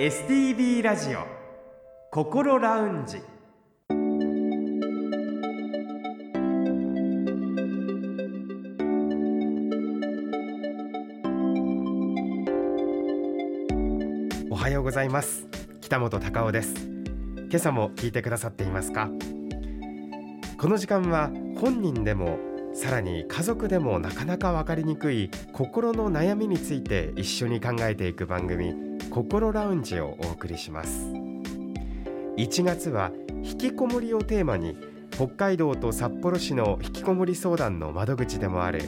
[0.00, 1.26] STB ラジオ
[2.10, 3.18] 心ラウンジ。
[14.48, 15.46] おはようございます。
[15.82, 16.74] 北本隆夫です。
[17.50, 19.10] 今朝も聞いてくださっていますか？
[20.56, 21.30] この時間は
[21.60, 22.38] 本人でも
[22.72, 31.10] さらに家族でもなかなか分かりにくい心の悩みについて一緒に考えていく番組心ラウンジをお送りします。
[32.36, 33.10] 1月は
[33.42, 34.76] 引きこもりをテーマに
[35.10, 38.80] 北海道と札幌市の引きこもり相談の窓口でもある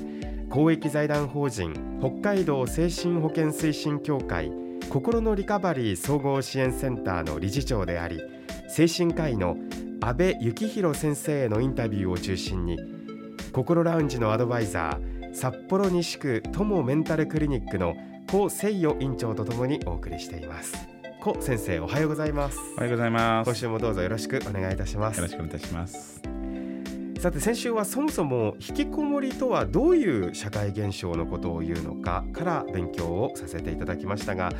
[0.49, 4.53] 公益財団法人北海道精神保健推進協会
[4.89, 8.21] 心のリカバリー総合支援センターの理事長であり
[8.69, 9.57] 精神科医の
[10.01, 12.79] 安倍幸宏先生へのインタビューを中心に
[13.53, 17.95] 心ラウンジのアドバイザー札幌西区友メンタルクリニックの
[18.33, 20.89] 高誠代院長とともにお送りしています。
[21.21, 22.59] 高先生おはようございます。
[22.79, 23.47] おはようございます。
[23.47, 25.19] 今週もどうぞよろしくお願いいたします。
[25.19, 26.23] よろしくお願いいたします。
[27.21, 34.51] さて先週はそもそも引きこもりとはどういう社会現象のことを言うのかから勉強をさせていただきましたが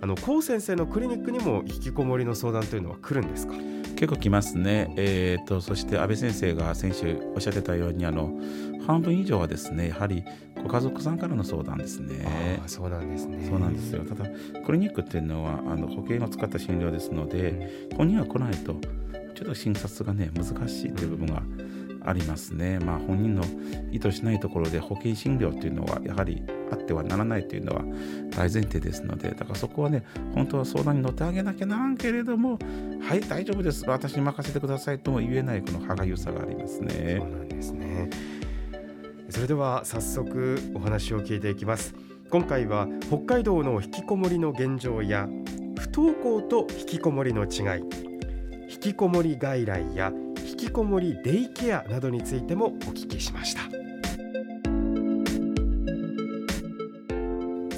[0.00, 3.54] あの高先生のクリニックにも引きこもりの相談というのは来るんですか？
[3.96, 8.30] 結構来ますね、えーと、そして安倍先生が先週おっしゃってたようにあの
[8.86, 10.22] 半分以上はですねやはり
[10.62, 12.60] ご家族さんからの相談ですね。
[12.64, 13.46] あそうなんですね。
[13.48, 14.04] そうなんですよ。
[14.04, 14.28] ただ
[14.64, 18.74] クリニックっていうのはあの保険を使った診療ですので、うん、本人は来ないと
[19.34, 21.65] ちょっと診察がね難しいという部分が、うん
[22.06, 22.78] ありますね。
[22.78, 23.42] まあ、本人の
[23.90, 27.82] 意図しないところで保険診療というのはやはりあってはならないというのは
[28.30, 32.58] 大前提ですのでだからそこはね本当は相談に乗ってあげなきゃならんけれども
[33.00, 37.16] はい大丈夫です私に任せてくださいとも言えないこの歯がゆさがありますね。
[37.18, 38.10] そうなんですね
[39.28, 41.94] それでは早速お話を聞いていきます
[42.30, 45.28] 今回は北海道の引きこもりの現状や
[45.78, 47.82] 不登校と引きこもりの違い
[48.68, 50.12] 引きこもり外来や
[50.58, 53.60] 引きこもりデイケアなどについてもお聞きしました。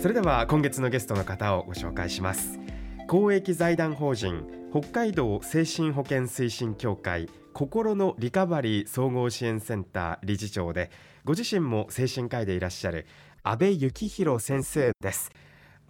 [0.01, 2.61] それでは今月のゲストの方をご紹介します。
[3.09, 10.93] 公益財団法人北海道精神保健推進協会心のリカバリー総合支援センター理事長で
[11.25, 13.07] ご自身も精神科医でいらっしゃる
[13.43, 15.33] 安倍幸宏先生です。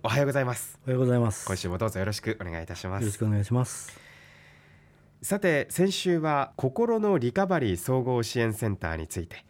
[0.03, 0.79] おはようございます。
[0.87, 1.47] おはようございます。
[1.47, 3.03] 今週もどうぞよろしくお願いいたします。
[3.03, 4.08] よろしくお願いします
[5.21, 9.45] さて先週は心のリカバリー総合支援センターについて。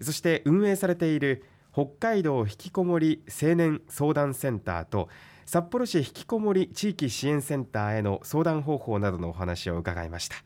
[0.00, 5.08] そして運営されている北海道引きこもり青年相談センターと
[5.44, 10.36] 札幌市引きこもり地域支援センターへの相談方法などのお話を伺いました。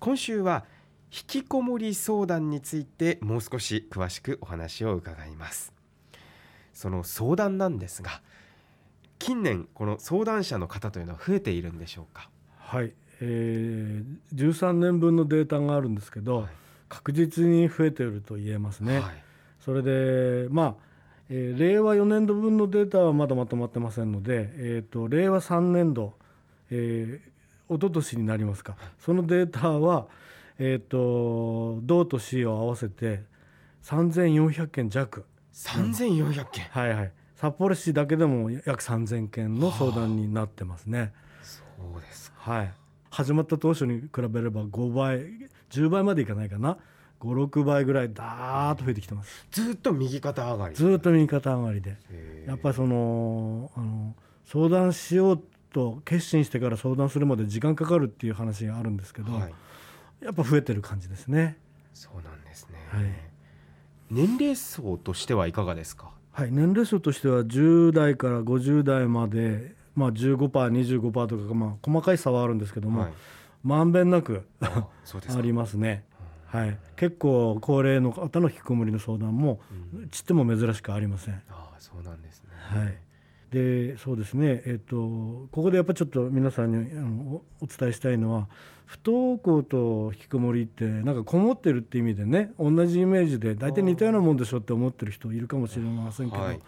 [0.00, 0.64] 今週は
[1.12, 5.72] 引きこもり相談についてもう少し詳しくお話を伺います。
[6.74, 8.22] その相談なんですが
[9.20, 12.28] 近年この相談者の方というのは増えているんでしょうか？
[12.58, 12.92] はい。
[13.20, 16.48] えー、13年分のデータがあるんですけど、はい、
[16.88, 19.00] 確実に増えていると言えますね。
[19.00, 19.22] はい、
[19.60, 20.74] それでまあ、
[21.28, 26.14] えー、令和4年度分のデータはまだまとまってませんので、えーと、令和3年度、
[26.70, 30.06] えー、一昨年になりますか、そのデータは、
[30.58, 33.22] えーと、道と市を合わせて
[33.84, 35.24] 3400件弱。
[35.52, 37.12] 3400件、はいはい。
[37.36, 41.12] 札幌市だけでも約3000件の相談になってますね。
[41.42, 41.62] そ
[41.96, 42.72] うですはい
[43.10, 46.78] 始まった当初に比べれば5倍10倍までいかないかな。
[47.20, 49.46] 56倍ぐらいダーッと増えてきてます。
[49.50, 50.74] ずっと右肩上がり。
[50.74, 51.98] ずっと右肩上がりで。
[52.46, 54.14] やっぱりそのあの
[54.46, 59.52] 相談しようと決心してから相談するまで時間かかるっていう話があるんですけど、はい、
[60.24, 61.58] やっぱ増えてる感じですね。
[61.92, 63.04] そうなんですね、はい、
[64.10, 66.10] 年齢層としてはいかがですか？
[66.32, 73.12] はい年齢層としては10代から50代までまあ15、15%とか、まあ、細かい差はあるんですけども、はい、
[73.62, 76.04] まんべんなくありますね。
[76.46, 79.60] はい、結構高齢の方の引きこもりの相談も、
[80.10, 81.40] ちっても珍しくありません。
[81.50, 82.98] あそうなんですね、はい。
[83.50, 88.48] でそうですね、えーと、ここでやっぱりちょっと皆さんにあのお伝えしたいのは
[88.86, 96.60] 不登校と引きこもりってなんかこもってるって意味でね同じイメージで大体似たようなもんでしょって思ってる人いるかもしれませんけど、はい、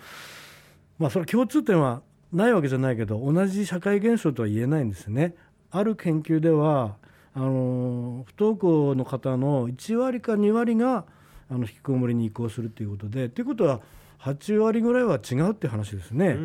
[0.98, 2.02] まあそれ共通点は
[2.32, 5.34] ないわけじゃないけど同じ社会現象とは言えないんですね。
[5.70, 6.96] ある研究では
[7.34, 11.05] あの不登校の方の1割か2割が
[11.50, 13.81] あの引きこもりに移行するということでということは
[14.20, 16.37] 8割ぐらいは違うって話ですね。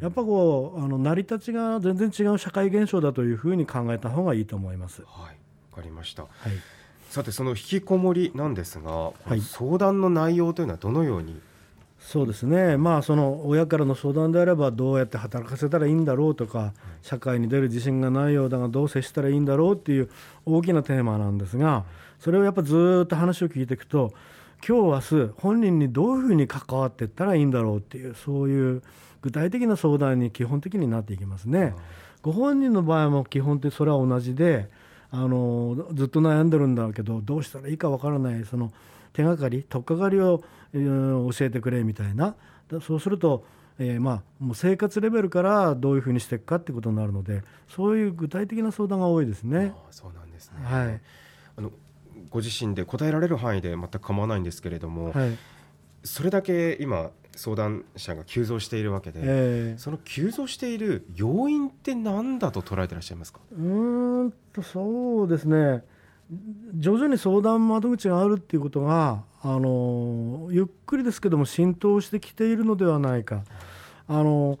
[0.00, 5.02] やっぱこうあの成り立ちが全然違う社会現象だというふうに考えた方がいいと思います。
[5.02, 5.36] はい、
[5.70, 6.22] わかりました。
[6.22, 6.30] はい、
[7.08, 11.40] さてその引きこもりなんですが、はい、相談の内容というのはどのように
[12.00, 20.10] そうですねまあその親からの相談であればどうやって働かせたらいいんだろうとか社会に出る自信がないようだがどう接したらいいんだろうっていう
[20.46, 21.84] 大きなテーマなんですが
[22.18, 24.12] それをやっぱずっと話を聞いていくと
[24.66, 28.82] 今日明日本人にどういうふうに関わっていったらいいんだろうっていうそういう
[29.22, 31.74] 具体的な相談に基本的になっていきますね。
[32.22, 34.68] ご本人の場合も基本的それは同じで
[35.10, 38.72] あのずっと悩んでるんだけどどうしたらいいかわからないその
[39.12, 40.42] 手がかり取っかかりを、
[40.72, 42.36] えー、教えてくれみたいな。
[42.80, 43.44] そうすると、
[43.80, 49.72] えー、まあもう生活レベルからどういうふうにしていくかっていうことになるのでそういう具体的な相談が多いですね。
[49.74, 51.00] あそうなんですね、はい、
[51.56, 51.72] あの
[52.28, 55.36] ご自身で答えられる範囲で全く構わないんですけれども、はい、
[56.04, 63.40] それだけ今相談者が急増しているわけで、えー、その急増している要因って何だと捉えてらっしゃいますか？
[63.50, 63.56] う
[64.26, 65.82] んとそうですね
[66.74, 73.42] 徐々に相談窓口があるっていうことがあのゆっくりですけども浸透してきているのではないか。
[74.06, 74.58] あの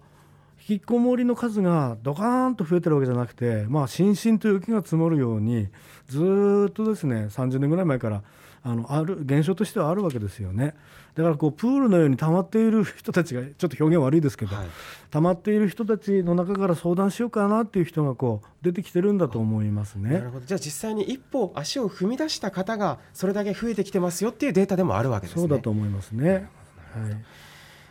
[0.68, 5.68] 引きこもりの数がドカーンと増えてるわけじゃなくて、まあ、しんしんと雪が積もるように
[6.06, 8.22] ずっとですね30年ぐらい前から
[8.62, 10.74] あのある現象としてはあるわけですよね。
[11.14, 14.66] だからこうプールのように溜まっている人たちがちょっと表現悪いですけど、はい、
[15.10, 20.10] 溜まっている人たちの中から相談しようかなっていう人がこう出てきてるんだと思いますね。
[20.10, 25.42] なるほどじゃあ実際に一歩足を踏み出した方がそれだけ増えてきてますよっていうデータでもあるわけですね。
[25.42, 26.30] そうだと思いますね。
[26.32, 26.44] はい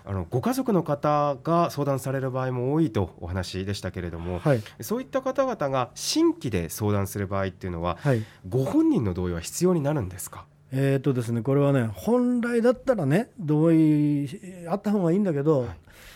[0.06, 10.48] あのご家族の方が相談される場合も多いとお話でしたけれども、はい、そういった方々が新規で相談する場合っていうのは、はい、ご本人の同意は必要になるんですか？
[10.72, 14.30] えーとですね、これはね本来だったらね同意
[14.70, 15.70] あった方がいいんだけど、はい、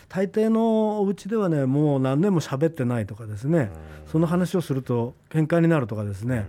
[0.10, 3.72] 大抵のお家ではねもう何年も喋ってないとかですね
[4.12, 6.46] その話をすると喧嘩になるとかですね、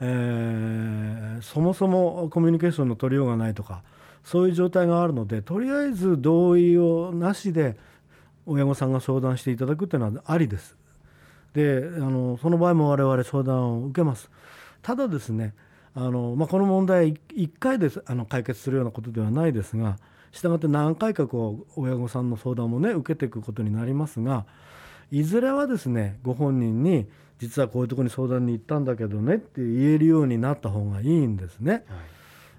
[0.00, 3.82] えー、そもそもコミュニケーションの取りようがないとか
[4.22, 7.76] そういう状態があるのでとりあえず同意をなしで
[8.46, 10.76] 親御さんが相談していただくっていうのはありです。
[11.54, 14.30] であのその場合も我々相談を受けます。
[14.80, 15.54] ただですね
[15.94, 19.98] あの、まあ、この問題1回であの解決するようなことではないですが
[20.32, 24.46] したがって何回かこう親御さんの相談もね受けていくことになりますが
[25.10, 27.06] いずれはですねご本人に
[27.38, 31.72] 実はこういうところに相談に行ったんだけどねって言えるようになった方がいいんですね。
[31.72, 31.82] はい、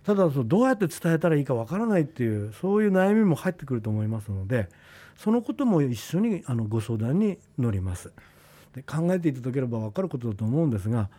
[0.04, 4.68] ただそのどうやって伝えたらいいかわからないっていうそういう悩みも入ってくると思いますので
[5.16, 8.12] そのことも一緒にあのご相談に乗ります。
[8.76, 11.10] で考えていただければ分かることだと思うんですが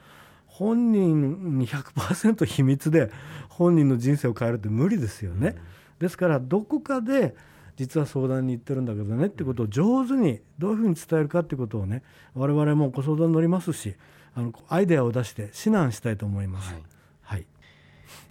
[0.57, 3.11] 本人に100%秘密で
[3.49, 5.49] 本人の人生を変えるって無理ですよね。
[5.49, 5.59] うん、
[5.99, 7.35] ですからどこかで
[7.77, 12.05] 実は相談に行ってるんだけどねってことを上手にどういうふうに伝えるかってことをね
[12.35, 13.97] 我々もご相談乗りますし
[14.37, 16.73] あのアイデアを出して指南したいと思います。
[16.73, 16.83] はい、
[17.23, 17.47] はい、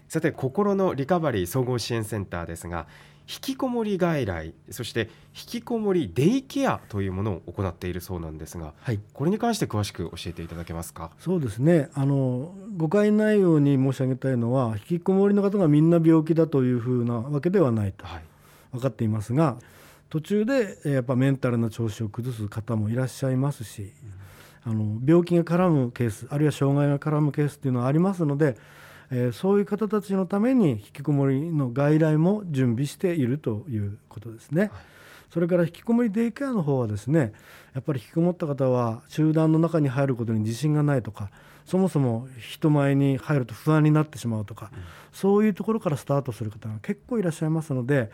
[0.07, 2.87] さて心のリカバリー総合支援センターですが
[3.25, 11.09] 引きこもり外来そして引きこもりデイケアというものを行っているそうなんですが、はい、これに関して詳しく教えていただけますか？
[11.19, 11.89] そうですね。
[11.93, 18.23] あの誤解ないように申し上げたいのは引きこもりの方がみんな病気だというふうなわけではないと、はい、
[18.73, 19.55] 分かっていますが
[20.09, 23.93] 途中でやっぱメンタルな調子を崩す方もいらっしゃいますし、
[24.65, 28.57] うん、あの病気が絡むケースあるいは障害が絡むケースっていうのはありますので
[29.15, 34.61] えー、そういう方たちのために引きこもりの外来も準備しているということですね。
[34.61, 34.71] はい、
[35.31, 37.31] それから引きこもりデイケアの方はですね
[37.75, 41.29] やっぱり引きこもった方は集団の中に入ることに自信がないとか
[41.65, 44.79] そもそも人前に入ると不安になってしまうとか、うん、
[45.11, 48.09] そういうところからスタートする方が結構いらっしゃいますので、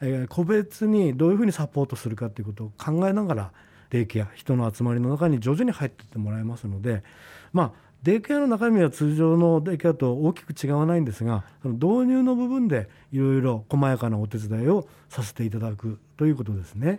[0.00, 3.52] えー、個別にどういうふうにサポートするかということを考えながら
[3.90, 7.04] デイケア人の集まりの中に徐々に入っていってもらいますので
[7.52, 16.98] まあデイケアの中身は通常のデイケアと大きく違わないんですがその導入の部分でいろいろ細やかなお手伝いをさせていただくということですね。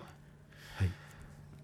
[0.77, 0.89] はい、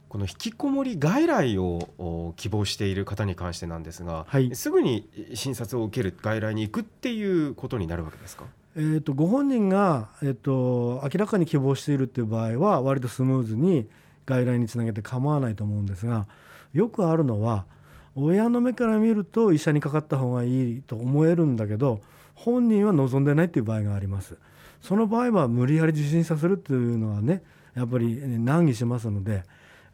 [0.09, 8.45] この引きこもり外来を希望している方に関してなんですが、はい、すぐに診察を受ける外来に行くっていうことになるわけですか？
[8.75, 13.87] えーと、ご本人が、えーと、明らかに希望しているっていう場合は割とスムーズに
[14.27, 16.27] 外来につなげて構わないと思うんですが
[16.73, 17.65] よくあるのは
[18.19, 22.01] 親の目から見ると医者にかかった方がいいと思えるんだけど
[22.33, 24.37] 本人は望んでないっていう場合があります。
[24.81, 27.43] その場合は無理やり受診させるっていうのはね
[27.75, 29.43] やっぱり難儀しますので、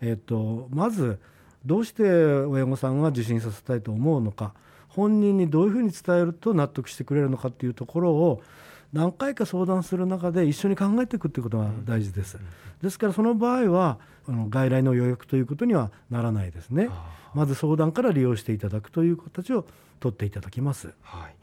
[0.01, 1.19] えっと、まず
[1.65, 4.53] どうして親御さんが受診させたいと思うのか
[4.87, 8.41] 本人にどういうふうに伝えると納得してくれるのかっていうところを
[8.93, 12.37] 何回か相談する中で一緒に考えていくっていうことが大事です。
[12.81, 13.97] ですからその場合は
[14.27, 16.89] あの外来の予約ということにはならないですね。
[17.33, 19.65] まず相談から利用していただくという形を
[19.99, 20.93] 取っていただきます。
[21.01, 21.35] はい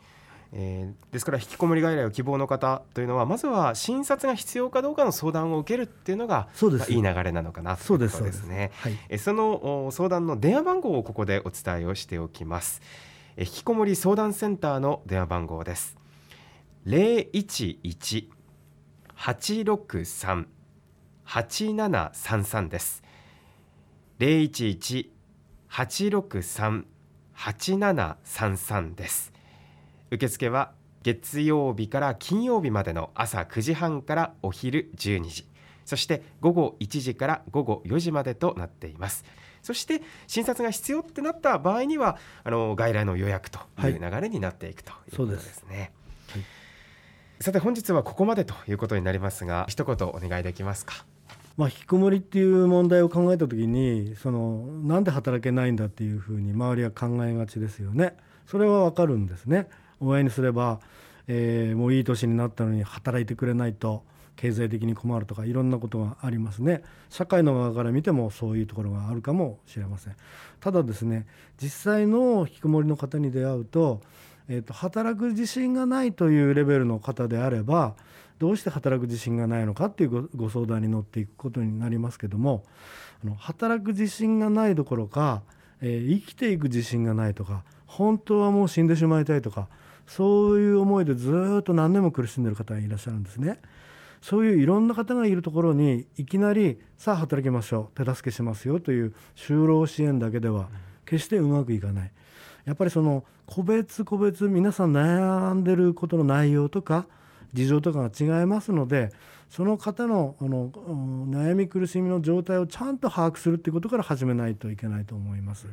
[0.53, 8.73] えー、ですから引きこもり外来を希望の方というのはまずは診察が必要かどうかの相談を受けるっていうのがそうですいい流れなのかなということですね。
[8.75, 12.81] はい、えその相談の電話番号をここでお伝えをしておきます。
[13.37, 16.00] え引きこもり相談センターの電話番号です。
[16.87, 18.31] 零一一
[19.15, 20.47] 八六三
[21.25, 21.43] 八
[21.75, 23.03] 七三三です。
[24.19, 25.13] 零一一
[25.69, 26.87] 八六三
[27.35, 29.31] 八七三三です。
[30.11, 30.73] 受付は
[31.03, 35.47] 月曜日から金曜日までの朝9時半からお昼12時。
[35.85, 39.27] そして午後1時から午後4時までとなっています。
[39.61, 46.00] そして診察が必要ってなった場合にはあの外来の予約という流れになっていくということですね、はい
[47.43, 51.07] さて本日はここまでということになりますが一言お願いできますか？
[51.57, 58.15] まあ、引きこもりっていう問題を考えた時にそのなんで働けないんだっていうふうに周りは考えがちですよね。
[58.47, 59.71] それはわかるんですね。
[60.01, 60.81] 親にすれば、
[61.29, 64.05] えーもういい年になったのに働いてくれないと
[64.37, 66.83] 経済的に困るとかいろんなことがありますね。
[67.09, 70.17] 社会の側から見てもそういうところがあるかもしれません。
[70.61, 74.03] ただですね実際の引きこもりの方に出会うと,、
[74.51, 77.95] えーと働く自信がないというレベルの方であれば
[78.41, 82.65] どうして働く自信がないのかっていうご相談に乗っていくことになりますけども
[83.25, 85.43] あの働く自信がないどころか、
[85.81, 89.69] えー生きていく自信がないとか本当はもう死んでしまいたいとか
[90.07, 93.61] そういう思いでずっと何年も苦しんでる方がいらっしゃるんですね。
[94.21, 100.69] そういういろんな方がいるところにいきなりさあ働きましょう手助けしますよという就労支援だけでは
[101.07, 102.13] 決してうまくいかない。
[102.65, 107.07] やっぱりその個別個別皆さん悩んでることの内容とか
[107.53, 109.11] 事情とかが違いますので
[109.49, 110.71] その方のあの
[111.29, 115.67] 悩み苦しみの状態をちゃんと把握するっていうことから始めないといけないと思います。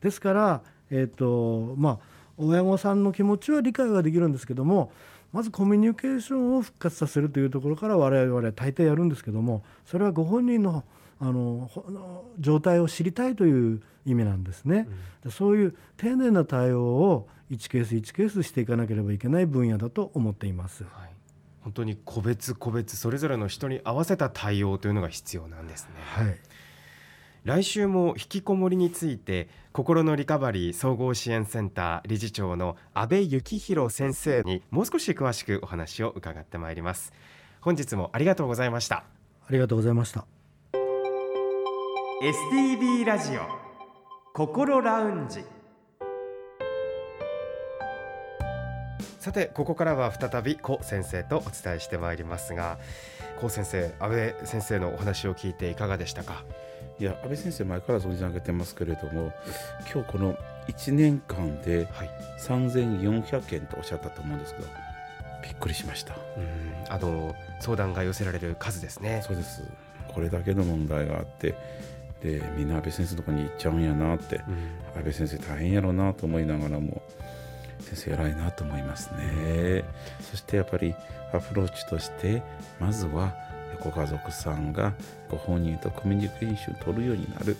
[0.00, 1.98] ですから、えーとまあ、
[2.36, 4.90] 親御さんの気持ちは理解はできるんですけども
[5.32, 10.82] まずコミュニケーションを復活させるというところから我々は大抵やるんですけどもそれはご本人の
[11.22, 11.70] あの
[12.40, 14.88] 状態を知りたいという意味なんですね。
[15.22, 20.82] でそういう丁寧な対応を1ケース1ケースしていかなければいけない分野だと思っています。
[20.82, 21.10] はい、
[21.60, 25.90] 本当に個別個別それぞれの人に合わせた対応というのが必要なんですね。
[26.02, 26.36] はい、
[27.44, 37.12] 来週も引きこもりについて心のリカバリー総合支援センター理事長の阿部幸弘先生にもう少し詳しくお話を伺ってまいります
[37.60, 39.04] 本日もありがとうございました
[39.48, 40.41] ありがとうございました。
[42.22, 43.40] STB ラジオ
[44.32, 45.44] 心ラウンジ。
[49.18, 52.78] さてここからは再び古先生とお伝えしてまいりますが
[53.38, 56.44] 古先生安倍先生のお話を聞いていかがでしたか？
[57.00, 59.32] いや安倍先生前から存じ上げてますけれども
[59.92, 60.36] 今日この
[60.68, 62.10] 1年間ではい。
[62.38, 64.68] 3400件とおっしゃったと思うんですけど
[65.42, 66.14] びっくりしました。
[66.36, 69.24] うんあの相談が寄せられる数ですね。
[69.26, 69.64] そうです。
[70.14, 71.54] これだけの問題があって
[72.22, 74.98] でみんな安倍先生のところに行っちゃうんやなってうん。
[74.98, 77.02] 安倍先生大変やろうなと思いながらも
[77.80, 79.84] 先生偉いなと思いますね。
[80.20, 80.94] そしてやっぱり
[81.32, 82.42] アプローチとして
[82.78, 83.34] まずは
[83.82, 84.94] ご家族さんが
[85.30, 87.56] ご本人とコミュニケーションを取るようになる。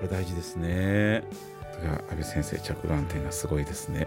[0.00, 1.22] これ大事ですね。
[1.82, 4.06] が安倍先生着眼点がすごいですね。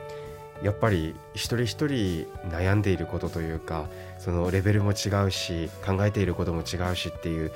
[0.64, 7.52] やっぱり一人一人悩んでいることというかそのレベルも違うし考えていることも違うしっていう、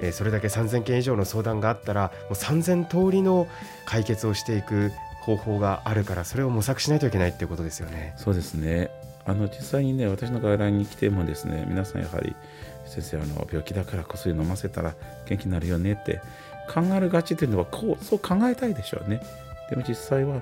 [0.00, 3.46] えそれだけ3,000件以上の相談があったらもう3,000通りの
[3.84, 8.14] 解決をしていく方法があるからそれを模索しないといけないっていうことですよね。
[8.16, 8.90] そうですね
[9.26, 12.36] あの実際にね私の外来に来てもですね皆さんやはり
[12.84, 14.94] 先生あの病気だから薬飲ませたら
[15.26, 16.20] 元気になるよねって
[16.72, 19.22] 考えるがちというのはこうそう考えたいでしょうね
[19.70, 20.40] でも実際は、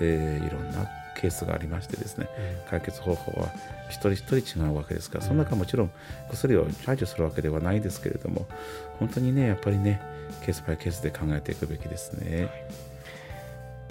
[0.00, 0.88] えーいろんな
[1.20, 2.28] ケースがありましてですね
[2.70, 3.48] 解決方法は
[3.88, 5.90] 一人一人違うわけですからその中もちろん
[6.30, 8.46] 薬を排除するわけではないですけれども
[8.98, 10.00] 本当にねやっぱりね
[10.44, 12.48] ケースバイケースで考えていくべきですね。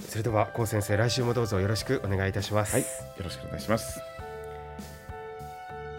[0.07, 2.73] それでは高先生来週もどうぞよろしくお願いいたします。
[2.73, 2.81] はい。
[2.81, 2.87] よ
[3.23, 4.01] ろしくお願いします。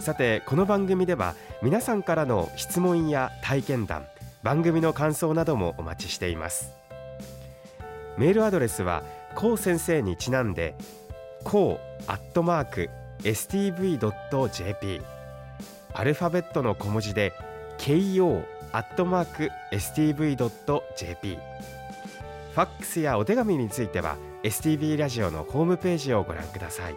[0.00, 4.04] さてこの番組では皆さんからの質問や体験談
[4.42, 6.72] 番組の感想などもお待ちしています。
[8.18, 9.02] メールアドレスは
[9.34, 10.74] こう先生にちなんで
[11.44, 12.90] こうアットマーク
[13.22, 15.02] stv.jp
[15.94, 17.32] アルファベットの小文字で
[17.78, 21.38] ko アットマーク stv.jp
[22.54, 26.96] ファックスやお手紙については STV ラジオのホームページをご覧ください。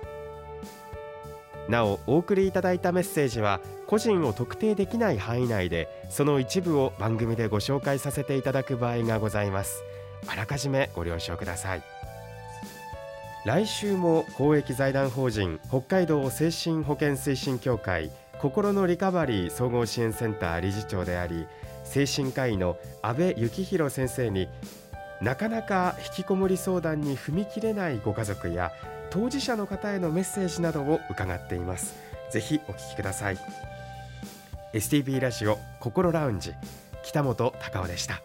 [1.69, 9.83] なおお送りいただいたメッセージは個人を特定できない範囲内でその一部を番組でご紹介させていただく場合がございます。
[10.27, 11.94] あらかじめご了承ください。
[13.45, 18.09] 来週も公益財団法人北海道精神保健推進協会
[18.39, 21.45] 心のリカバリー総合支援センター理事長であり
[21.83, 24.49] 精神科医の阿部幸弘先生に
[25.21, 28.71] なかなか引きこもり相談に踏み切れないご家族や
[29.11, 31.95] 当事者の方へのメッセージなどを伺っています。
[32.31, 33.37] ぜひお聞きください。
[34.73, 36.53] STB ラジオ心ラウンジ
[37.03, 38.21] 北本隆夫でした。